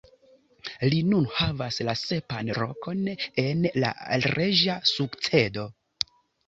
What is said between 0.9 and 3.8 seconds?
Li nun havas la sepan lokon en